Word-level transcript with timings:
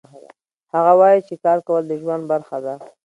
هغه 0.75 0.93
وایي 0.99 1.19
چې 1.27 1.35
کار 1.43 1.57
کول 1.67 1.83
د 1.87 1.91
ژوند 2.01 2.23
برخه 2.31 2.57
ده 2.65 2.73